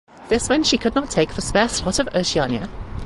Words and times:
This 0.29 0.49
meant 0.49 0.65
she 0.65 0.79
could 0.79 0.95
not 0.95 1.11
take 1.11 1.35
the 1.35 1.43
spare 1.43 1.69
slot 1.69 1.99
of 1.99 2.09
Oceania. 2.15 2.67